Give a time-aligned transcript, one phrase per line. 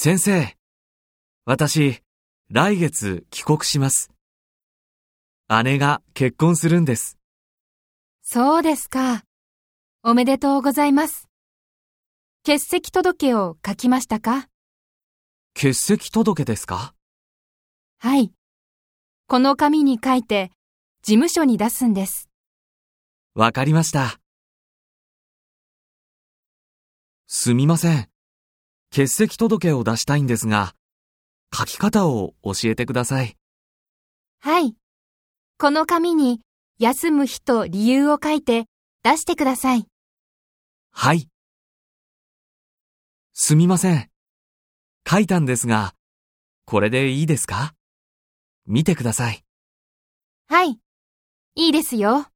[0.00, 0.56] 先生、
[1.44, 2.04] 私、
[2.52, 4.12] 来月帰国します。
[5.64, 7.18] 姉が結婚するんです。
[8.22, 9.24] そうですか。
[10.04, 11.28] おめでとうございます。
[12.46, 14.46] 欠席届を書きましたか？
[15.56, 16.94] 欠席届ですか？
[17.98, 18.32] はい。
[19.26, 20.52] この紙に書いて、
[21.02, 22.28] 事務所に出すんです。
[23.34, 24.20] わかりました。
[27.26, 28.08] すみません。
[28.90, 30.74] 欠席届を出したいんですが、
[31.56, 33.36] 書き方を教えてください。
[34.40, 34.74] はい。
[35.58, 36.40] この紙に、
[36.78, 38.66] 休む日と理由を書いて、
[39.02, 39.86] 出してください。
[40.90, 41.28] はい。
[43.34, 44.10] すみません。
[45.08, 45.94] 書いたんですが、
[46.64, 47.74] これでいいですか？
[48.66, 49.44] 見てください。
[50.48, 50.78] はい。
[51.54, 52.26] いいですよ。